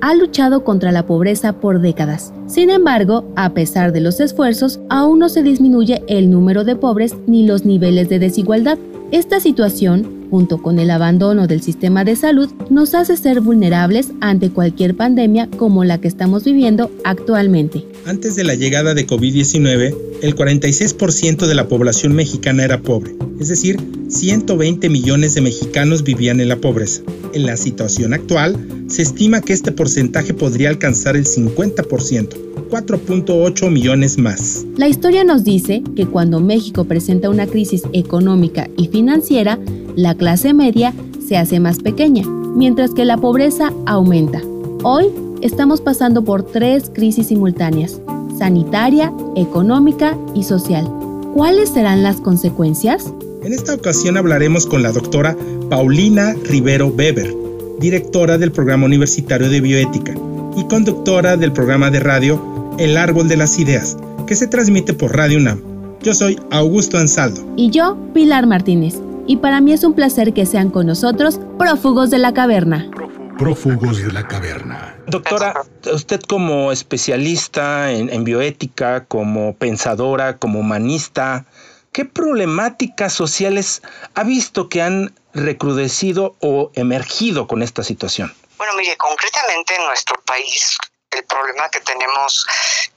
ha 0.00 0.14
luchado 0.14 0.64
contra 0.64 0.92
la 0.92 1.06
pobreza 1.06 1.52
por 1.54 1.80
décadas. 1.80 2.32
Sin 2.46 2.70
embargo, 2.70 3.24
a 3.36 3.54
pesar 3.54 3.92
de 3.92 4.00
los 4.00 4.20
esfuerzos, 4.20 4.80
aún 4.88 5.18
no 5.18 5.28
se 5.28 5.42
disminuye 5.42 6.02
el 6.08 6.30
número 6.30 6.64
de 6.64 6.76
pobres 6.76 7.16
ni 7.26 7.46
los 7.46 7.64
niveles 7.64 8.08
de 8.08 8.18
desigualdad. 8.18 8.78
Esta 9.12 9.40
situación, 9.40 10.19
junto 10.30 10.62
con 10.62 10.78
el 10.78 10.90
abandono 10.90 11.46
del 11.46 11.62
sistema 11.62 12.04
de 12.04 12.16
salud, 12.16 12.50
nos 12.70 12.94
hace 12.94 13.16
ser 13.16 13.40
vulnerables 13.40 14.12
ante 14.20 14.50
cualquier 14.50 14.96
pandemia 14.96 15.48
como 15.56 15.84
la 15.84 16.00
que 16.00 16.08
estamos 16.08 16.44
viviendo 16.44 16.90
actualmente. 17.04 17.84
Antes 18.06 18.36
de 18.36 18.44
la 18.44 18.54
llegada 18.54 18.94
de 18.94 19.06
COVID-19, 19.06 19.94
el 20.22 20.34
46% 20.34 21.46
de 21.46 21.54
la 21.54 21.68
población 21.68 22.14
mexicana 22.14 22.64
era 22.64 22.80
pobre, 22.80 23.14
es 23.40 23.48
decir, 23.48 23.78
120 24.08 24.88
millones 24.88 25.34
de 25.34 25.40
mexicanos 25.40 26.02
vivían 26.02 26.40
en 26.40 26.48
la 26.48 26.56
pobreza. 26.56 27.02
En 27.32 27.46
la 27.46 27.56
situación 27.56 28.12
actual, 28.12 28.56
se 28.88 29.02
estima 29.02 29.40
que 29.40 29.52
este 29.52 29.72
porcentaje 29.72 30.34
podría 30.34 30.68
alcanzar 30.68 31.16
el 31.16 31.24
50%, 31.24 32.36
4.8 32.70 33.70
millones 33.70 34.16
más. 34.16 34.64
La 34.76 34.88
historia 34.88 35.24
nos 35.24 35.44
dice 35.44 35.82
que 35.96 36.06
cuando 36.06 36.40
México 36.40 36.84
presenta 36.84 37.28
una 37.28 37.46
crisis 37.46 37.82
económica 37.92 38.68
y 38.76 38.88
financiera, 38.88 39.58
la 39.96 40.14
clase 40.14 40.54
media 40.54 40.94
se 41.26 41.36
hace 41.36 41.60
más 41.60 41.80
pequeña, 41.80 42.24
mientras 42.54 42.92
que 42.92 43.04
la 43.04 43.16
pobreza 43.16 43.72
aumenta. 43.86 44.40
Hoy 44.82 45.06
estamos 45.42 45.80
pasando 45.80 46.24
por 46.24 46.44
tres 46.44 46.90
crisis 46.94 47.26
simultáneas, 47.26 48.00
sanitaria, 48.38 49.12
económica 49.36 50.16
y 50.34 50.44
social. 50.44 50.88
¿Cuáles 51.34 51.70
serán 51.70 52.02
las 52.02 52.20
consecuencias? 52.20 53.12
En 53.42 53.52
esta 53.52 53.74
ocasión 53.74 54.16
hablaremos 54.16 54.66
con 54.66 54.82
la 54.82 54.92
doctora 54.92 55.36
Paulina 55.68 56.34
Rivero 56.44 56.88
Weber, 56.88 57.34
directora 57.78 58.38
del 58.38 58.52
programa 58.52 58.86
universitario 58.86 59.48
de 59.48 59.60
bioética 59.60 60.14
y 60.56 60.64
conductora 60.64 61.36
del 61.36 61.52
programa 61.52 61.90
de 61.90 62.00
radio 62.00 62.49
El 62.80 62.96
Árbol 62.96 63.28
de 63.28 63.36
las 63.36 63.58
Ideas, 63.58 63.98
que 64.26 64.34
se 64.34 64.46
transmite 64.46 64.94
por 64.94 65.14
Radio 65.14 65.36
UNAM. 65.36 65.62
Yo 66.00 66.14
soy 66.14 66.40
Augusto 66.50 66.96
Ansaldo. 66.96 67.44
Y 67.54 67.68
yo, 67.68 67.98
Pilar 68.14 68.46
Martínez. 68.46 68.94
Y 69.26 69.36
para 69.36 69.60
mí 69.60 69.74
es 69.74 69.84
un 69.84 69.92
placer 69.92 70.32
que 70.32 70.46
sean 70.46 70.70
con 70.70 70.86
nosotros 70.86 71.40
prófugos 71.58 72.08
de 72.08 72.16
la 72.16 72.32
caverna. 72.32 72.90
Prófugos 73.36 74.02
de 74.02 74.10
la 74.10 74.26
caverna. 74.26 74.96
Doctora, 75.08 75.60
usted 75.92 76.22
como 76.22 76.72
especialista 76.72 77.92
en, 77.92 78.08
en 78.08 78.24
bioética, 78.24 79.04
como 79.04 79.54
pensadora, 79.56 80.38
como 80.38 80.60
humanista, 80.60 81.44
¿qué 81.92 82.06
problemáticas 82.06 83.12
sociales 83.12 83.82
ha 84.14 84.24
visto 84.24 84.70
que 84.70 84.80
han 84.80 85.12
recrudecido 85.34 86.34
o 86.40 86.70
emergido 86.72 87.46
con 87.46 87.62
esta 87.62 87.82
situación? 87.82 88.32
Bueno, 88.56 88.72
mire, 88.78 88.96
concretamente 88.96 89.74
en 89.76 89.84
nuestro 89.86 90.16
país, 90.24 90.78
el 91.20 91.26
problema 91.26 91.68
que 91.68 91.80
tenemos, 91.80 92.46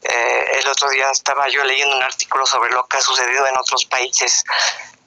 eh, 0.02 0.60
el 0.60 0.68
otro 0.68 0.90
día 0.90 1.10
estaba 1.12 1.48
yo 1.50 1.64
leyendo 1.64 1.96
un 1.96 2.04
artículo 2.04 2.46
sobre 2.46 2.72
lo 2.72 2.86
que 2.88 2.98
ha 2.98 3.02
sucedido 3.02 3.46
en 3.48 3.58
otros 3.58 3.86
países 3.86 4.44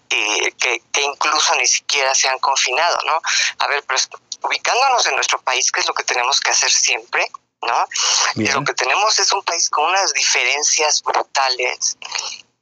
y 0.09 0.51
que, 0.53 0.81
que 0.93 1.03
incluso 1.03 1.55
ni 1.57 1.67
siquiera 1.67 2.15
se 2.15 2.29
han 2.29 2.39
confinado, 2.39 2.99
¿no? 3.07 3.21
A 3.59 3.67
ver, 3.69 3.83
pues 3.85 4.09
ubicándonos 4.43 5.07
en 5.07 5.17
nuestro 5.17 5.41
país, 5.41 5.71
¿qué 5.73 5.81
es 5.81 5.89
lo 5.89 5.95
que 5.95 6.05
tenemos 6.05 6.41
que 6.41 6.51
hacer 6.51 6.71
siempre? 6.71 7.27
¿no? 7.63 7.89
Y 8.37 8.47
lo 8.49 8.63
que 8.63 8.75
tenemos 8.75 9.19
es 9.19 9.33
un 9.33 9.43
país 9.43 9.69
con 9.71 9.87
unas 9.87 10.13
diferencias 10.13 11.03
brutales 11.03 11.97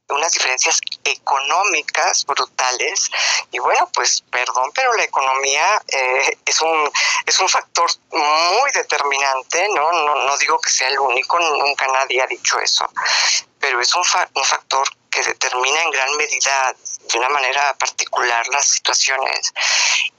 unas 0.09 0.31
diferencias 0.31 0.79
económicas 1.03 2.25
brutales 2.25 3.09
y 3.51 3.59
bueno 3.59 3.89
pues 3.93 4.23
perdón 4.31 4.71
pero 4.73 4.93
la 4.93 5.03
economía 5.03 5.81
eh, 5.87 6.37
es 6.45 6.61
un 6.61 6.91
es 7.25 7.39
un 7.39 7.49
factor 7.49 7.89
muy 8.11 8.71
determinante 8.71 9.67
¿no? 9.69 9.91
¿no? 9.91 10.15
no 10.15 10.37
digo 10.37 10.59
que 10.59 10.69
sea 10.69 10.89
el 10.89 10.99
único 10.99 11.39
nunca 11.39 11.87
nadie 11.87 12.21
ha 12.21 12.27
dicho 12.27 12.59
eso 12.59 12.87
pero 13.59 13.81
es 13.81 13.95
un, 13.95 14.03
un 14.35 14.43
factor 14.43 14.87
que 15.09 15.23
determina 15.23 15.81
en 15.81 15.91
gran 15.91 16.17
medida 16.17 16.75
de 17.11 17.17
una 17.17 17.29
manera 17.29 17.73
particular 17.75 18.47
las 18.49 18.67
situaciones 18.67 19.53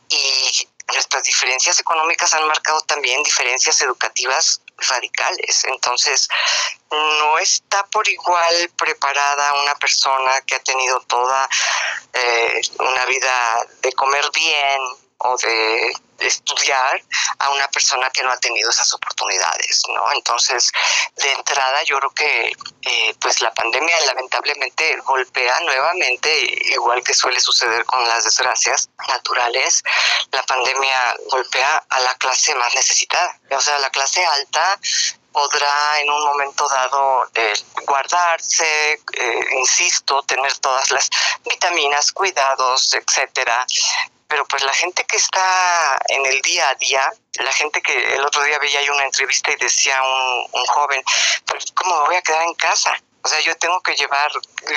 y 0.08 0.68
nuestras 0.92 1.24
diferencias 1.24 1.80
económicas 1.80 2.32
han 2.34 2.46
marcado 2.46 2.80
también 2.82 3.22
diferencias 3.22 3.80
educativas 3.82 4.60
radicales. 4.78 5.64
Entonces, 5.64 6.28
no 6.90 7.38
está 7.38 7.84
por 7.86 8.08
igual 8.08 8.70
preparada 8.76 9.62
una 9.62 9.74
persona 9.76 10.40
que 10.46 10.54
ha 10.54 10.60
tenido 10.60 11.00
toda 11.00 11.48
eh, 12.12 12.60
una 12.78 13.06
vida 13.06 13.66
de 13.82 13.92
comer 13.92 14.24
bien 14.34 14.80
o 15.18 15.36
de, 15.38 15.92
estudiar 16.18 17.02
a 17.38 17.50
una 17.50 17.68
persona 17.68 18.10
que 18.10 18.22
no 18.22 18.30
ha 18.30 18.38
tenido 18.38 18.70
esas 18.70 18.92
oportunidades, 18.94 19.82
¿no? 19.94 20.12
Entonces, 20.12 20.70
de 21.16 21.32
entrada, 21.32 21.82
yo 21.84 21.98
creo 21.98 22.10
que 22.10 22.56
eh, 22.82 23.14
pues 23.20 23.40
la 23.40 23.52
pandemia 23.52 24.00
lamentablemente 24.06 24.96
golpea 25.04 25.60
nuevamente, 25.60 26.30
igual 26.72 27.02
que 27.02 27.14
suele 27.14 27.40
suceder 27.40 27.84
con 27.84 28.06
las 28.08 28.24
desgracias 28.24 28.88
naturales, 29.08 29.82
la 30.32 30.42
pandemia 30.44 31.14
golpea 31.30 31.84
a 31.88 32.00
la 32.00 32.14
clase 32.14 32.54
más 32.54 32.74
necesitada, 32.74 33.38
o 33.50 33.60
sea, 33.60 33.78
la 33.78 33.90
clase 33.90 34.24
alta 34.24 34.78
podrá 35.36 36.00
en 36.00 36.10
un 36.10 36.24
momento 36.24 36.66
dado 36.66 37.28
eh, 37.34 37.52
guardarse, 37.84 38.94
eh, 38.94 39.46
insisto, 39.58 40.22
tener 40.22 40.56
todas 40.58 40.90
las 40.90 41.10
vitaminas, 41.44 42.10
cuidados, 42.12 42.94
etcétera, 42.94 43.66
pero 44.28 44.44
pues 44.46 44.62
la 44.62 44.72
gente 44.72 45.04
que 45.04 45.16
está 45.16 45.98
en 46.08 46.26
el 46.26 46.40
día 46.42 46.68
a 46.68 46.74
día, 46.74 47.12
la 47.34 47.52
gente 47.52 47.80
que 47.80 48.14
el 48.14 48.24
otro 48.24 48.42
día 48.42 48.58
veía 48.58 48.80
una 48.92 49.04
entrevista 49.04 49.52
y 49.52 49.56
decía 49.56 50.00
un, 50.02 50.46
un 50.52 50.66
joven, 50.66 51.02
pues 51.46 51.72
¿cómo 51.72 52.00
me 52.00 52.06
voy 52.06 52.16
a 52.16 52.22
quedar 52.22 52.42
en 52.42 52.54
casa? 52.54 52.94
O 53.22 53.28
sea, 53.28 53.40
yo 53.40 53.56
tengo 53.56 53.80
que 53.80 53.94
llevar 53.96 54.30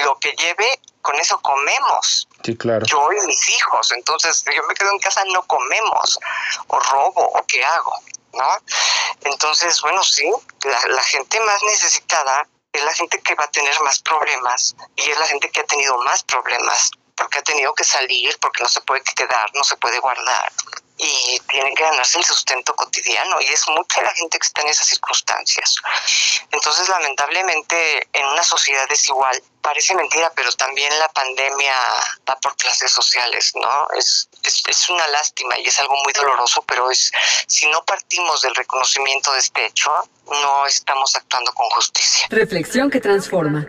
lo 0.04 0.18
que 0.20 0.32
lleve, 0.32 0.80
con 1.02 1.16
eso 1.20 1.40
comemos. 1.40 2.28
Sí, 2.44 2.58
claro. 2.58 2.86
Yo 2.86 3.12
y 3.12 3.28
mis 3.28 3.50
hijos, 3.50 3.92
entonces 3.92 4.44
yo 4.46 4.64
me 4.68 4.74
quedo 4.74 4.92
en 4.92 5.00
casa, 5.00 5.24
no 5.32 5.44
comemos, 5.44 6.20
o 6.68 6.80
robo, 6.80 7.26
o 7.26 7.46
qué 7.48 7.64
hago, 7.64 7.94
¿no? 8.34 8.50
Entonces, 9.22 9.80
bueno, 9.82 10.04
sí, 10.04 10.30
la, 10.64 10.82
la 10.88 11.04
gente 11.04 11.40
más 11.42 11.62
necesitada 11.64 12.48
es 12.72 12.84
la 12.84 12.94
gente 12.94 13.22
que 13.22 13.36
va 13.36 13.46
a 13.46 13.52
tener 13.52 13.80
más 13.82 14.00
problemas 14.02 14.76
y 14.96 15.10
es 15.10 15.20
la 15.20 15.26
gente 15.26 15.50
que 15.52 15.62
ha 15.62 15.66
tenido 15.66 15.98
más 16.00 16.24
problemas 16.24 16.92
porque 17.20 17.40
ha 17.40 17.44
tenido 17.44 17.74
que 17.74 17.84
salir, 17.84 18.38
porque 18.40 18.64
no 18.64 18.70
se 18.70 18.82
puede 18.82 19.04
quedar, 19.04 19.50
no 19.54 19.64
se 19.64 19.76
puede 19.78 20.00
guardar 20.00 20.52
y 21.00 21.40
tiene 21.50 21.74
que 21.74 21.84
ganarse 21.84 22.18
el 22.18 22.26
sustento 22.26 22.76
cotidiano 22.76 23.38
y 23.40 23.46
es 23.46 23.68
mucha 23.70 24.02
la 24.02 24.14
gente 24.14 24.38
que 24.38 24.46
está 24.46 24.62
en 24.62 24.68
esas 24.68 24.88
circunstancias. 24.88 25.76
Entonces, 26.52 26.90
lamentablemente, 26.90 28.08
en 28.12 28.26
una 28.28 28.44
sociedad 28.44 28.86
desigual, 28.90 29.42
parece 29.62 29.96
mentira, 29.96 30.30
pero 30.36 30.52
también 30.54 30.92
la 31.00 31.08
pandemia 31.10 31.74
va 32.30 32.36
por 32.42 32.56
clases 32.58 32.92
sociales, 32.92 33.54
¿no? 33.56 33.88
Es, 33.98 34.28
es, 34.44 34.62
es, 34.68 34.90
una 34.90 35.08
lástima 35.08 35.58
y 35.60 35.68
es 35.68 35.80
algo 35.80 35.96
muy 36.04 36.12
doloroso, 36.12 36.64
pero 36.68 36.92
es 36.92 37.12
si 37.48 37.68
no 37.68 37.82
partimos 37.86 38.42
del 38.42 38.56
reconocimiento 38.56 39.32
de 39.32 39.40
este 39.40 39.66
hecho, 39.68 39.92
no 40.30 40.66
estamos 40.66 41.16
actuando 41.16 41.54
con 41.54 41.70
justicia. 41.70 42.28
Reflexión 42.30 42.90
que 42.90 43.00
transforma. 43.00 43.66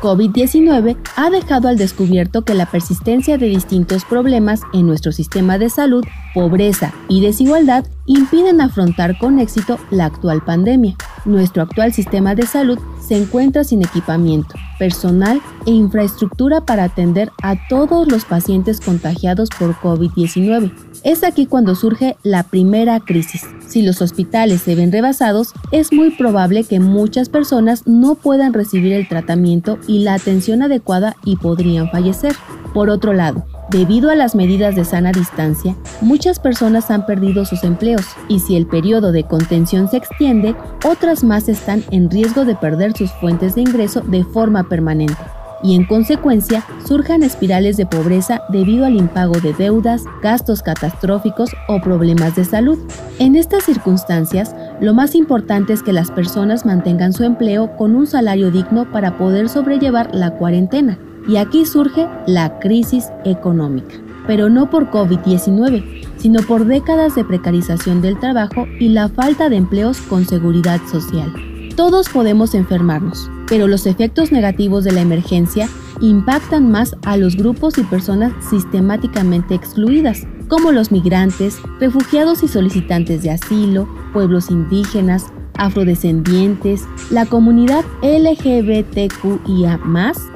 COVID-19 0.00 0.96
ha 1.16 1.30
dejado 1.30 1.68
al 1.68 1.76
descubierto 1.76 2.42
que 2.42 2.54
la 2.54 2.66
persistencia 2.66 3.36
de 3.36 3.46
distintos 3.46 4.04
problemas 4.04 4.60
en 4.72 4.86
nuestro 4.86 5.10
sistema 5.10 5.58
de 5.58 5.70
salud, 5.70 6.04
pobreza 6.34 6.92
y 7.08 7.20
desigualdad 7.20 7.84
impiden 8.06 8.60
afrontar 8.60 9.18
con 9.18 9.40
éxito 9.40 9.78
la 9.90 10.06
actual 10.06 10.44
pandemia. 10.44 10.94
Nuestro 11.24 11.62
actual 11.62 11.92
sistema 11.92 12.34
de 12.36 12.46
salud 12.46 12.78
se 13.00 13.16
encuentra 13.16 13.64
sin 13.64 13.82
equipamiento, 13.82 14.54
personal 14.78 15.40
e 15.66 15.72
infraestructura 15.72 16.60
para 16.60 16.84
atender 16.84 17.32
a 17.42 17.56
todos 17.68 18.06
los 18.10 18.24
pacientes 18.24 18.80
contagiados 18.80 19.48
por 19.58 19.74
COVID-19. 19.74 20.72
Es 21.04 21.24
aquí 21.24 21.46
cuando 21.46 21.74
surge 21.74 22.16
la 22.22 22.42
primera 22.42 23.00
crisis. 23.00 23.42
Si 23.66 23.82
los 23.82 24.02
hospitales 24.02 24.62
se 24.62 24.74
ven 24.74 24.92
rebasados, 24.92 25.52
es 25.72 25.92
muy 25.92 26.10
probable 26.10 26.64
que 26.64 26.80
muchas 26.80 27.28
personas 27.28 27.86
no 27.86 28.14
puedan 28.14 28.52
recibir 28.52 28.92
el 28.92 29.08
tratamiento 29.08 29.78
y 29.86 30.00
la 30.00 30.14
atención 30.14 30.62
adecuada 30.62 31.16
y 31.24 31.36
podrían 31.36 31.90
fallecer. 31.90 32.34
Por 32.74 32.90
otro 32.90 33.12
lado, 33.12 33.44
Debido 33.70 34.10
a 34.10 34.14
las 34.14 34.34
medidas 34.34 34.74
de 34.76 34.86
sana 34.86 35.12
distancia, 35.12 35.76
muchas 36.00 36.40
personas 36.40 36.90
han 36.90 37.04
perdido 37.04 37.44
sus 37.44 37.64
empleos 37.64 38.06
y 38.26 38.40
si 38.40 38.56
el 38.56 38.66
periodo 38.66 39.12
de 39.12 39.24
contención 39.24 39.90
se 39.90 39.98
extiende, 39.98 40.56
otras 40.86 41.22
más 41.22 41.50
están 41.50 41.84
en 41.90 42.08
riesgo 42.08 42.46
de 42.46 42.56
perder 42.56 42.96
sus 42.96 43.12
fuentes 43.12 43.56
de 43.56 43.60
ingreso 43.60 44.00
de 44.00 44.24
forma 44.24 44.70
permanente 44.70 45.18
y 45.62 45.74
en 45.74 45.84
consecuencia 45.84 46.64
surjan 46.84 47.22
espirales 47.22 47.76
de 47.76 47.86
pobreza 47.86 48.42
debido 48.48 48.86
al 48.86 48.96
impago 48.96 49.40
de 49.40 49.52
deudas, 49.52 50.04
gastos 50.22 50.62
catastróficos 50.62 51.50
o 51.68 51.80
problemas 51.80 52.36
de 52.36 52.44
salud. 52.44 52.78
En 53.18 53.36
estas 53.36 53.64
circunstancias, 53.64 54.54
lo 54.80 54.94
más 54.94 55.14
importante 55.14 55.72
es 55.72 55.82
que 55.82 55.92
las 55.92 56.10
personas 56.10 56.64
mantengan 56.64 57.12
su 57.12 57.24
empleo 57.24 57.76
con 57.76 57.96
un 57.96 58.06
salario 58.06 58.50
digno 58.50 58.90
para 58.90 59.18
poder 59.18 59.48
sobrellevar 59.48 60.14
la 60.14 60.30
cuarentena. 60.32 60.98
Y 61.28 61.36
aquí 61.36 61.66
surge 61.66 62.06
la 62.26 62.58
crisis 62.58 63.10
económica, 63.24 63.96
pero 64.26 64.48
no 64.48 64.70
por 64.70 64.90
COVID-19, 64.90 66.06
sino 66.16 66.42
por 66.42 66.64
décadas 66.64 67.14
de 67.14 67.24
precarización 67.24 68.00
del 68.00 68.18
trabajo 68.18 68.66
y 68.80 68.88
la 68.88 69.08
falta 69.08 69.48
de 69.48 69.56
empleos 69.56 70.00
con 70.00 70.24
seguridad 70.24 70.80
social. 70.90 71.30
Todos 71.78 72.08
podemos 72.08 72.56
enfermarnos, 72.56 73.30
pero 73.46 73.68
los 73.68 73.86
efectos 73.86 74.32
negativos 74.32 74.82
de 74.82 74.90
la 74.90 75.00
emergencia 75.00 75.68
impactan 76.00 76.72
más 76.72 76.96
a 77.04 77.16
los 77.16 77.36
grupos 77.36 77.78
y 77.78 77.84
personas 77.84 78.32
sistemáticamente 78.50 79.54
excluidas, 79.54 80.26
como 80.48 80.72
los 80.72 80.90
migrantes, 80.90 81.56
refugiados 81.78 82.42
y 82.42 82.48
solicitantes 82.48 83.22
de 83.22 83.30
asilo, 83.30 83.88
pueblos 84.12 84.50
indígenas, 84.50 85.26
afrodescendientes, 85.54 86.82
la 87.10 87.26
comunidad 87.26 87.84
LGBTQIA, 88.02 89.80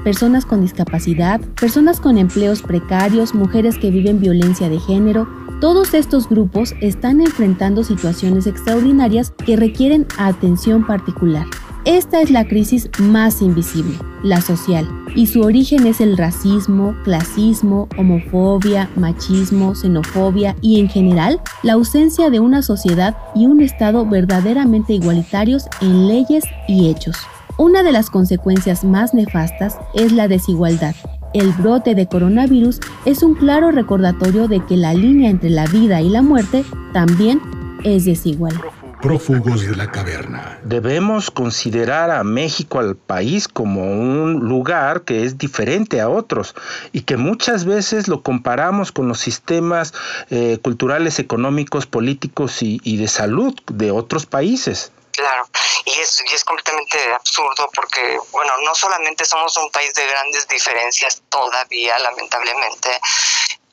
personas 0.05 0.47
con 0.47 0.61
discapacidad, 0.61 1.41
personas 1.61 1.99
con 1.99 2.19
empleos 2.19 2.63
precarios, 2.63 3.35
mujeres 3.35 3.79
que 3.79 3.91
viven 3.91 4.21
violencia 4.21 4.69
de 4.69 4.79
género, 4.79 5.27
todos 5.63 5.95
estos 5.95 6.29
grupos 6.29 6.75
están 6.81 7.21
enfrentando 7.21 7.85
situaciones 7.85 8.49
extraordinarias 8.49 9.33
que 9.47 9.55
requieren 9.55 10.09
atención 10.19 10.85
particular. 10.85 11.47
Esta 11.85 12.21
es 12.21 12.33
la 12.33 12.49
crisis 12.49 12.91
más 12.99 13.41
invisible, 13.43 13.97
la 14.25 14.41
social, 14.41 14.89
y 15.15 15.29
su 15.29 15.41
origen 15.43 15.87
es 15.87 16.01
el 16.01 16.17
racismo, 16.17 16.97
clasismo, 17.05 17.89
homofobia, 17.97 18.91
machismo, 18.97 19.77
xenofobia 19.77 20.57
y 20.63 20.81
en 20.81 20.89
general 20.89 21.41
la 21.63 21.75
ausencia 21.75 22.29
de 22.29 22.41
una 22.41 22.63
sociedad 22.63 23.17
y 23.33 23.47
un 23.47 23.61
Estado 23.61 24.05
verdaderamente 24.05 24.95
igualitarios 24.95 25.67
en 25.81 26.09
leyes 26.09 26.43
y 26.67 26.91
hechos. 26.91 27.19
Una 27.57 27.85
de 27.85 27.93
las 27.93 28.11
consecuencias 28.11 28.83
más 28.83 29.15
nefastas 29.15 29.79
es 29.95 30.11
la 30.11 30.27
desigualdad, 30.27 30.97
el 31.35 31.53
brote 31.53 31.95
de 31.95 32.07
coronavirus 32.07 32.81
es 33.05 33.23
un 33.23 33.35
claro 33.35 33.71
recordatorio 33.71 34.49
de 34.49 34.65
que 34.65 34.77
la 34.77 34.95
línea 34.95 35.31
entre 35.31 35.51
la 35.51 35.67
vida 35.67 36.01
y 36.01 36.09
la 36.09 36.23
muerte 36.23 36.65
también 36.93 37.41
es 37.85 38.05
desigual. 38.05 38.55
Prófugos 39.01 39.67
de 39.67 39.75
la 39.75 39.91
caverna. 39.91 40.61
Debemos 40.65 41.33
considerar 41.33 42.13
a 42.13 42.23
México, 42.23 42.79
al 42.79 42.95
país, 42.95 43.49
como 43.49 43.83
un 43.83 44.49
lugar 44.49 45.03
que 45.03 45.25
es 45.25 45.39
diferente 45.39 46.01
a 46.01 46.09
otros 46.09 46.55
y 46.93 47.01
que 47.01 47.17
muchas 47.17 47.65
veces 47.65 48.07
lo 48.07 48.23
comparamos 48.23 48.93
con 48.93 49.09
los 49.09 49.19
sistemas 49.19 49.93
eh, 50.31 50.59
culturales, 50.63 51.19
económicos, 51.19 51.87
políticos 51.87 52.63
y, 52.63 52.81
y 52.85 52.97
de 52.97 53.09
salud 53.09 53.55
de 53.73 53.91
otros 53.91 54.25
países. 54.25 54.93
Claro, 55.13 55.47
y 55.85 56.01
es, 56.01 56.23
y 56.25 56.35
es 56.35 56.43
completamente 56.43 57.13
absurdo 57.13 57.69
porque, 57.75 58.19
bueno, 58.31 58.57
no 58.65 58.75
solamente 58.75 59.27
somos 59.27 59.55
un 59.59 59.71
país 59.71 59.93
de 59.95 60.07
grandes 60.07 60.49
diferencias 60.49 61.23
todavía, 61.29 61.99
lamentablemente, 61.99 62.99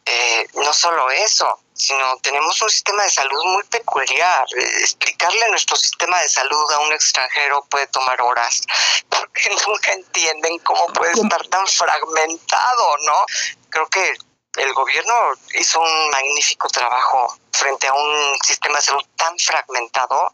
eh, 0.06 0.48
no 0.56 0.74
solo 0.74 1.10
eso, 1.12 1.62
sino 1.74 2.18
tenemos 2.18 2.62
un 2.62 2.70
sistema 2.70 3.04
de 3.04 3.10
salud 3.10 3.44
muy 3.46 3.64
peculiar. 3.66 4.46
Explicarle 4.82 5.50
nuestro 5.50 5.78
sistema 5.78 6.20
de 6.20 6.28
salud 6.28 6.72
a 6.74 6.80
un 6.80 6.92
extranjero 6.92 7.64
puede 7.70 7.88
tomar 7.88 8.22
horas, 8.22 8.62
porque 9.10 9.50
nunca 9.66 9.94
entienden 9.94 10.60
cómo 10.60 10.88
puede 10.88 11.14
estar 11.14 11.48
tan 11.48 11.66
fragmentado, 11.68 12.98
¿no? 13.06 13.26
Creo 13.70 13.88
que 13.88 14.18
el 14.60 14.74
gobierno 14.74 15.14
hizo 15.54 15.80
un 15.80 16.10
magnífico 16.10 16.68
trabajo 16.68 17.38
frente 17.52 17.88
a 17.88 17.94
un 17.94 18.38
sistema 18.46 18.78
de 18.78 18.84
salud 18.84 19.06
tan 19.16 19.38
fragmentado, 19.40 20.34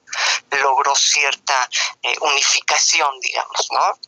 logró 0.50 0.96
cierta 0.96 1.70
eh, 2.02 2.16
unificación, 2.22 3.20
digamos, 3.20 3.68
¿no? 3.72 4.00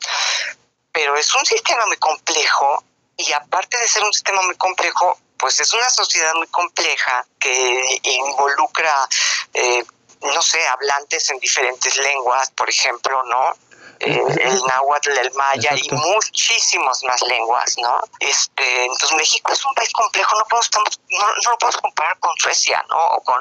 Pero 0.91 1.15
es 1.15 1.33
un 1.35 1.45
sistema 1.45 1.85
muy 1.85 1.97
complejo 1.97 2.83
y 3.15 3.31
aparte 3.31 3.77
de 3.77 3.87
ser 3.87 4.03
un 4.03 4.13
sistema 4.13 4.41
muy 4.41 4.55
complejo, 4.55 5.19
pues 5.37 5.59
es 5.59 5.71
una 5.73 5.89
sociedad 5.89 6.33
muy 6.35 6.47
compleja 6.47 7.25
que 7.39 7.99
involucra, 8.01 9.07
eh, 9.53 9.83
no 10.21 10.41
sé, 10.41 10.65
hablantes 10.67 11.29
en 11.29 11.37
diferentes 11.39 11.95
lenguas, 11.97 12.49
por 12.51 12.69
ejemplo, 12.69 13.23
¿no? 13.25 13.53
Eh, 13.99 14.21
el 14.41 14.61
náhuatl, 14.63 15.17
el 15.17 15.33
maya 15.33 15.71
y 15.75 15.89
muchísimas 15.91 17.03
más 17.03 17.21
lenguas, 17.23 17.75
¿no? 17.79 17.99
Este, 18.19 18.85
entonces 18.85 19.11
México 19.17 19.51
es 19.51 19.65
un 19.65 19.73
país 19.73 19.91
complejo, 19.91 20.37
no 20.37 20.45
podemos 20.45 20.69
no, 21.09 21.27
no 21.43 21.51
lo 21.51 21.57
podemos 21.57 21.81
comparar 21.81 22.19
con 22.19 22.31
Suecia, 22.37 22.83
¿no? 22.89 22.97
O 22.97 23.23
con, 23.23 23.39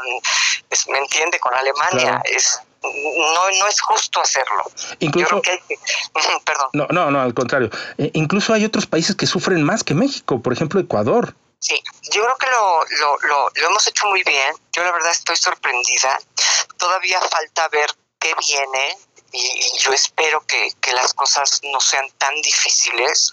me 0.89 0.99
entiende, 0.99 1.39
con 1.39 1.55
Alemania, 1.55 2.23
es 2.25 2.61
no, 2.83 3.51
no 3.59 3.67
es 3.67 3.81
justo 3.81 4.21
hacerlo. 4.21 4.63
Incluso, 5.01 5.43
perdón. 6.45 6.69
No, 6.73 6.87
no, 6.91 7.11
no, 7.11 7.21
al 7.21 7.35
contrario. 7.35 7.71
Eh, 7.99 8.11
incluso 8.15 8.53
hay 8.55 8.65
otros 8.65 8.87
países 8.87 9.17
que 9.17 9.27
sufren 9.27 9.63
más 9.63 9.83
que 9.83 9.95
México, 9.95 10.41
por 10.41 10.53
ejemplo 10.53 10.81
Ecuador. 10.81 11.35
Sí, 11.59 11.83
yo 12.13 12.23
creo 12.23 12.37
que 12.37 12.47
lo, 12.49 12.85
lo, 13.01 13.19
lo, 13.29 13.51
lo 13.55 13.67
hemos 13.67 13.87
hecho 13.87 14.07
muy 14.07 14.23
bien. 14.23 14.55
Yo 14.73 14.85
la 14.85 14.93
verdad 14.93 15.11
estoy 15.11 15.37
sorprendida. 15.37 16.19
Todavía 16.77 17.21
falta 17.21 17.69
ver 17.69 17.91
qué 18.19 18.35
viene 18.47 18.99
y, 19.37 19.79
yo 19.79 19.93
espero 19.93 20.41
que, 20.47 20.73
que, 20.81 20.93
las 20.93 21.13
cosas 21.15 21.61
no 21.65 21.81
sean 21.81 22.11
tan 22.19 22.35
difíciles, 22.43 23.31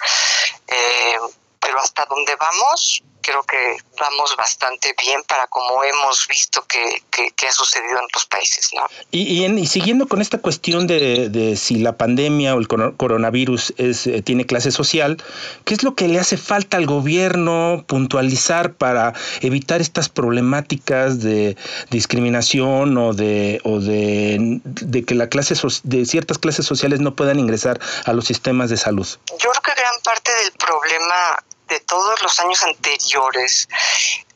eh, 0.67 1.17
pero 1.59 1.79
hasta 1.79 2.05
donde 2.05 2.35
vamos, 2.35 3.03
creo 3.23 3.41
que 3.43 3.77
vamos 3.99 4.35
bastante 4.35 4.93
bien 5.01 5.23
para 5.27 5.47
como 5.47 5.83
hemos 5.83 6.27
visto 6.27 6.63
que, 6.67 7.01
que, 7.09 7.47
ha 7.47 7.51
sucedido 7.51 7.97
en 7.97 8.05
otros 8.05 8.25
países. 8.25 8.69
¿no? 8.75 8.85
Y, 9.11 9.45
y, 9.45 9.65
siguiendo 9.67 10.07
con 10.07 10.21
esta 10.21 10.37
cuestión 10.37 10.87
de, 10.87 11.29
de, 11.29 11.55
si 11.55 11.77
la 11.79 11.97
pandemia 11.97 12.55
o 12.55 12.59
el 12.59 12.67
coronavirus 12.67 13.73
es, 13.77 14.07
eh, 14.07 14.21
tiene 14.21 14.45
clase 14.45 14.71
social, 14.71 15.21
¿qué 15.65 15.73
es 15.73 15.83
lo 15.83 15.95
que 15.95 16.07
le 16.07 16.19
hace 16.19 16.37
falta 16.37 16.77
al 16.77 16.85
gobierno 16.85 17.83
puntualizar 17.87 18.73
para 18.73 19.13
evitar 19.41 19.81
estas 19.81 20.09
problemáticas 20.09 21.21
de 21.21 21.57
discriminación 21.89 22.97
o 22.97 23.13
de, 23.13 23.61
o 23.63 23.79
de, 23.79 24.59
de 24.63 25.05
que 25.05 25.15
la 25.15 25.29
clase 25.29 25.55
de 25.83 26.05
ciertas 26.05 26.37
clases 26.37 26.65
sociales 26.65 26.99
no 26.99 27.15
puedan 27.15 27.39
ingresar 27.39 27.79
a 28.05 28.13
los 28.13 28.25
sistemas 28.25 28.69
de 28.69 28.77
salud? 28.77 29.07
Yo 29.39 29.49
creo 29.49 29.61
que 29.63 29.81
gran 29.81 29.93
parte 30.03 30.31
del 30.43 30.51
problema 30.53 31.43
de 31.73 31.79
todos 31.79 32.21
los 32.21 32.39
años 32.39 32.61
anteriores 32.63 33.67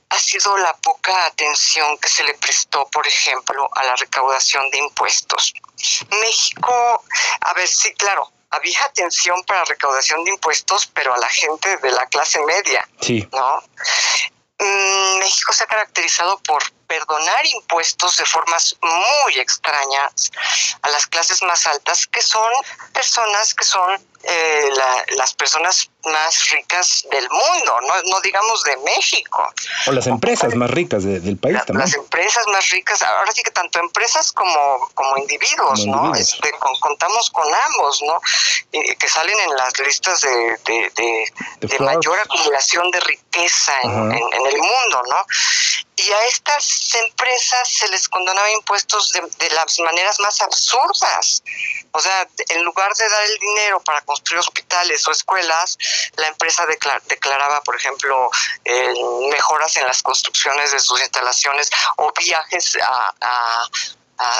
ha 0.09 0.19
sido 0.19 0.57
la 0.57 0.75
poca 0.77 1.25
atención 1.27 1.97
que 1.99 2.09
se 2.09 2.23
le 2.23 2.33
prestó, 2.33 2.87
por 2.87 3.05
ejemplo, 3.05 3.69
a 3.75 3.83
la 3.83 3.95
recaudación 3.95 4.67
de 4.71 4.79
impuestos. 4.79 5.53
México, 6.09 7.03
a 7.41 7.53
ver, 7.53 7.67
sí, 7.67 7.93
claro, 7.93 8.31
había 8.49 8.83
atención 8.85 9.43
para 9.43 9.65
recaudación 9.65 10.23
de 10.23 10.31
impuestos, 10.31 10.87
pero 10.95 11.13
a 11.13 11.17
la 11.19 11.27
gente 11.27 11.77
de 11.77 11.91
la 11.91 12.07
clase 12.07 12.39
media, 12.45 12.89
sí. 13.01 13.27
¿no? 13.31 13.61
Mm, 14.59 15.19
México 15.19 15.53
se 15.53 15.65
ha 15.65 15.67
caracterizado 15.67 16.39
por 16.39 16.63
perdonar 16.87 17.45
impuestos 17.45 18.17
de 18.17 18.25
formas 18.25 18.75
muy 18.81 19.33
extrañas 19.39 20.31
a 20.81 20.89
las 20.89 21.05
clases 21.07 21.41
más 21.43 21.67
altas, 21.67 22.07
que 22.07 22.21
son 22.21 22.51
personas 22.93 23.53
que 23.53 23.65
son 23.65 23.99
eh, 24.23 24.69
las 25.15 25.33
personas 25.35 25.89
más 26.03 26.49
ricas 26.51 27.05
del 27.11 27.29
mundo, 27.29 27.79
no, 27.81 28.01
no 28.09 28.21
digamos 28.21 28.63
de 28.63 28.75
México. 28.77 29.47
O 29.85 29.91
las 29.91 30.07
empresas 30.07 30.53
más 30.55 30.71
ricas 30.71 31.03
del 31.03 31.37
país 31.37 31.57
también. 31.65 31.85
Las 31.85 31.93
empresas 31.93 32.45
más 32.47 32.69
ricas, 32.71 33.01
ahora 33.03 33.31
sí 33.31 33.43
que 33.43 33.51
tanto 33.51 33.79
empresas 33.79 34.31
como, 34.31 34.89
como 34.95 35.17
individuos, 35.17 35.85
¿no? 35.85 36.13
Este, 36.15 36.51
contamos 36.79 37.29
con 37.29 37.45
ambos, 37.53 38.01
¿no? 38.01 38.19
que 38.71 39.07
salen 39.07 39.39
en 39.39 39.55
las 39.55 39.77
listas 39.79 40.21
de, 40.21 40.57
de, 41.61 41.79
mayor 41.79 42.19
acumulación 42.19 42.91
de 42.91 42.99
riqueza 42.99 43.73
en, 43.83 44.11
en, 44.11 44.47
el 44.47 44.57
mundo, 44.57 45.03
¿no? 45.09 45.25
Y 46.07 46.11
a 46.13 46.25
estas 46.25 46.95
empresas 46.95 47.67
se 47.67 47.87
les 47.89 48.07
condonaba 48.07 48.49
impuestos 48.51 49.11
de, 49.11 49.21
de 49.21 49.49
las 49.53 49.77
maneras 49.79 50.19
más 50.19 50.41
absurdas. 50.41 51.43
O 51.91 51.99
sea, 51.99 52.27
en 52.49 52.63
lugar 52.63 52.93
de 52.93 53.09
dar 53.09 53.23
el 53.23 53.37
dinero 53.39 53.81
para 53.81 54.01
construir 54.01 54.39
hospitales 54.39 55.05
o 55.07 55.11
escuelas, 55.11 55.77
la 56.15 56.27
empresa 56.27 56.65
declaraba, 57.07 57.61
por 57.61 57.75
ejemplo, 57.75 58.29
mejoras 59.29 59.75
en 59.77 59.87
las 59.87 60.01
construcciones 60.01 60.71
de 60.71 60.79
sus 60.79 61.01
instalaciones 61.01 61.69
o 61.97 62.11
viajes 62.13 62.77
a 62.81 63.67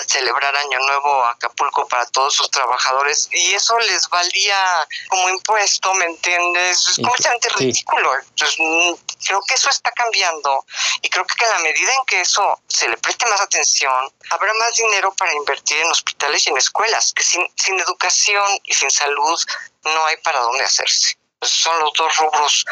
celebrar 0.07 0.55
Año 0.55 0.79
Nuevo 0.79 1.23
a 1.23 1.31
Acapulco 1.31 1.87
para 1.87 2.05
todos 2.07 2.33
sus 2.33 2.49
trabajadores 2.49 3.29
y 3.31 3.53
eso 3.53 3.77
les 3.79 4.07
valía 4.09 4.87
como 5.09 5.29
impuesto, 5.29 5.93
¿me 5.95 6.05
entiendes? 6.05 6.87
Es 6.89 6.95
completamente 6.95 7.49
ridículo. 7.49 8.11
Entonces, 8.19 8.57
mm, 8.59 8.93
creo 9.25 9.41
que 9.47 9.53
eso 9.53 9.69
está 9.69 9.91
cambiando 9.91 10.65
y 11.01 11.09
creo 11.09 11.25
que 11.25 11.45
en 11.45 11.51
la 11.51 11.59
medida 11.59 11.91
en 11.99 12.05
que 12.05 12.21
eso 12.21 12.59
se 12.67 12.89
le 12.89 12.97
preste 12.97 13.25
más 13.27 13.41
atención, 13.41 14.11
habrá 14.29 14.53
más 14.55 14.75
dinero 14.75 15.13
para 15.13 15.33
invertir 15.33 15.77
en 15.77 15.91
hospitales 15.91 16.45
y 16.47 16.49
en 16.49 16.57
escuelas, 16.57 17.13
que 17.13 17.23
sin, 17.23 17.45
sin 17.55 17.79
educación 17.79 18.45
y 18.63 18.73
sin 18.73 18.91
salud 18.91 19.39
no 19.83 20.05
hay 20.05 20.17
para 20.17 20.39
dónde 20.39 20.63
hacerse. 20.63 21.17
son 21.41 21.79
los 21.79 21.93
dos 21.93 22.17
rubros 22.17 22.65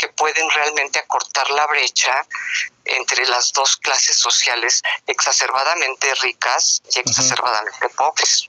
que 0.00 0.08
pueden 0.08 0.48
realmente 0.50 0.98
acortar 0.98 1.50
la 1.50 1.66
brecha 1.66 2.26
entre 2.86 3.26
las 3.26 3.52
dos 3.52 3.76
clases 3.76 4.16
sociales 4.16 4.82
exacerbadamente 5.06 6.14
ricas 6.22 6.80
y 6.94 7.00
exacerbadamente 7.00 7.88
pobres. 7.90 8.48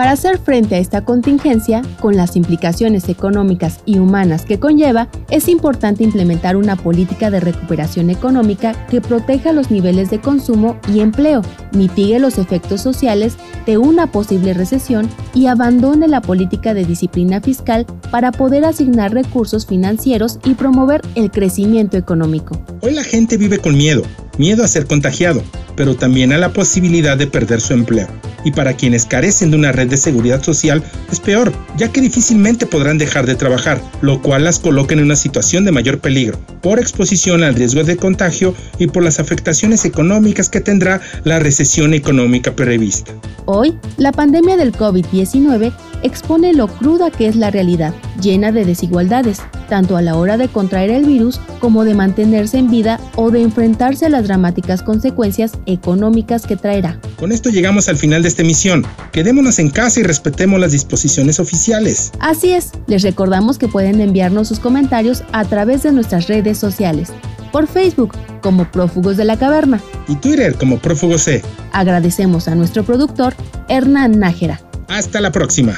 Para 0.00 0.12
hacer 0.12 0.38
frente 0.38 0.76
a 0.76 0.78
esta 0.78 1.04
contingencia, 1.04 1.82
con 2.00 2.16
las 2.16 2.34
implicaciones 2.34 3.10
económicas 3.10 3.80
y 3.84 3.98
humanas 3.98 4.46
que 4.46 4.58
conlleva, 4.58 5.10
es 5.28 5.46
importante 5.46 6.02
implementar 6.04 6.56
una 6.56 6.74
política 6.74 7.30
de 7.30 7.38
recuperación 7.38 8.08
económica 8.08 8.86
que 8.86 9.02
proteja 9.02 9.52
los 9.52 9.70
niveles 9.70 10.08
de 10.08 10.18
consumo 10.18 10.80
y 10.88 11.00
empleo, 11.00 11.42
mitigue 11.72 12.18
los 12.18 12.38
efectos 12.38 12.80
sociales 12.80 13.34
de 13.66 13.76
una 13.76 14.06
posible 14.06 14.54
recesión 14.54 15.06
y 15.34 15.48
abandone 15.48 16.08
la 16.08 16.22
política 16.22 16.72
de 16.72 16.86
disciplina 16.86 17.42
fiscal 17.42 17.84
para 18.10 18.32
poder 18.32 18.64
asignar 18.64 19.12
recursos 19.12 19.66
financieros 19.66 20.38
y 20.46 20.54
promover 20.54 21.02
el 21.14 21.30
crecimiento 21.30 21.98
económico. 21.98 22.58
Hoy 22.80 22.94
la 22.94 23.04
gente 23.04 23.36
vive 23.36 23.58
con 23.58 23.76
miedo, 23.76 24.04
miedo 24.38 24.64
a 24.64 24.68
ser 24.68 24.86
contagiado, 24.86 25.42
pero 25.76 25.94
también 25.94 26.32
a 26.32 26.38
la 26.38 26.54
posibilidad 26.54 27.18
de 27.18 27.26
perder 27.26 27.60
su 27.60 27.74
empleo 27.74 28.08
y 28.44 28.52
para 28.52 28.74
quienes 28.74 29.06
carecen 29.06 29.50
de 29.50 29.56
una 29.56 29.72
red 29.72 29.88
de 29.88 29.96
seguridad 29.96 30.42
social 30.42 30.82
es 31.10 31.20
peor, 31.20 31.52
ya 31.76 31.92
que 31.92 32.00
difícilmente 32.00 32.66
podrán 32.66 32.98
dejar 32.98 33.26
de 33.26 33.34
trabajar, 33.34 33.80
lo 34.00 34.22
cual 34.22 34.44
las 34.44 34.58
coloca 34.58 34.94
en 34.94 35.02
una 35.02 35.16
situación 35.16 35.64
de 35.64 35.72
mayor 35.72 35.98
peligro, 36.00 36.38
por 36.62 36.78
exposición 36.78 37.42
al 37.42 37.54
riesgo 37.54 37.84
de 37.84 37.96
contagio 37.96 38.54
y 38.78 38.86
por 38.86 39.02
las 39.02 39.20
afectaciones 39.20 39.84
económicas 39.84 40.48
que 40.48 40.60
tendrá 40.60 41.00
la 41.24 41.38
recesión 41.38 41.94
económica 41.94 42.54
prevista. 42.54 43.12
Hoy, 43.46 43.76
la 43.96 44.12
pandemia 44.12 44.56
del 44.56 44.72
COVID-19 44.72 45.72
expone 46.02 46.52
lo 46.54 46.68
cruda 46.68 47.10
que 47.10 47.26
es 47.26 47.36
la 47.36 47.50
realidad, 47.50 47.94
llena 48.20 48.52
de 48.52 48.64
desigualdades, 48.64 49.40
tanto 49.68 49.96
a 49.96 50.02
la 50.02 50.16
hora 50.16 50.36
de 50.36 50.48
contraer 50.48 50.90
el 50.90 51.04
virus 51.04 51.40
como 51.60 51.84
de 51.84 51.94
mantenerse 51.94 52.58
en 52.58 52.70
vida 52.70 53.00
o 53.16 53.30
de 53.30 53.42
enfrentarse 53.42 54.06
a 54.06 54.08
las 54.08 54.24
dramáticas 54.24 54.82
consecuencias 54.82 55.52
económicas 55.66 56.46
que 56.46 56.56
traerá. 56.56 56.98
Con 57.18 57.32
esto 57.32 57.50
llegamos 57.50 57.88
al 57.88 57.96
final 57.96 58.22
de 58.22 58.28
esta 58.30 58.42
emisión. 58.42 58.86
Quedémonos 59.12 59.58
en 59.58 59.70
casa 59.70 60.00
y 60.00 60.02
respetemos 60.02 60.58
las 60.58 60.72
disposiciones 60.72 61.38
oficiales. 61.38 62.12
Así 62.20 62.52
es, 62.52 62.70
les 62.86 63.02
recordamos 63.02 63.58
que 63.58 63.68
pueden 63.68 64.00
enviarnos 64.00 64.48
sus 64.48 64.58
comentarios 64.58 65.22
a 65.32 65.44
través 65.44 65.82
de 65.82 65.92
nuestras 65.92 66.28
redes 66.28 66.58
sociales. 66.58 67.10
Por 67.52 67.66
Facebook 67.66 68.16
como 68.40 68.70
Prófugos 68.70 69.16
de 69.16 69.24
la 69.24 69.36
Caverna. 69.36 69.80
Y 70.08 70.16
Twitter 70.16 70.54
como 70.54 70.78
Prófugos 70.78 71.22
C. 71.22 71.42
Agradecemos 71.72 72.48
a 72.48 72.54
nuestro 72.54 72.84
productor, 72.84 73.34
Hernán 73.68 74.18
Nájera. 74.18 74.60
Hasta 74.88 75.20
la 75.20 75.30
próxima. 75.30 75.76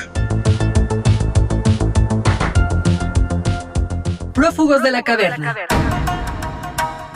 Prófugos 4.33 4.83
de 4.83 4.91
la 4.91 5.03
caverna. 5.03 5.55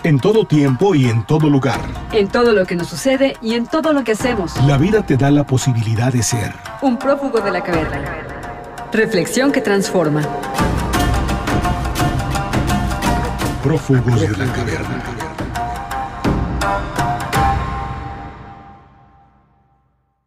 En 0.05 0.21
todo 0.21 0.47
tiempo 0.47 0.95
y 0.95 1.07
en 1.07 1.27
todo 1.27 1.51
lugar. 1.51 1.81
En 2.17 2.29
todo 2.29 2.55
lo 2.55 2.65
que 2.65 2.77
nos 2.77 2.89
sucede 2.89 3.37
y 3.43 3.57
en 3.57 3.67
todo 3.67 3.93
lo 3.93 4.03
que 4.03 4.13
hacemos. 4.13 4.55
La 4.67 4.79
vida 4.79 5.05
te 5.05 5.19
da 5.19 5.31
la 5.31 5.45
posibilidad 5.45 6.11
de 6.11 6.23
ser. 6.23 6.55
Un 6.81 6.99
prófugo 6.99 7.43
de 7.43 7.51
la 7.51 7.63
caverna. 7.63 8.01
Reflexión 8.91 9.53
que 9.53 9.61
transforma. 9.61 10.23
Prófugos 13.63 14.19
de 14.19 14.31
la 14.31 14.51
caverna. 14.51 15.26